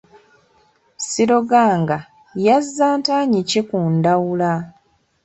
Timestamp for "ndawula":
3.95-4.53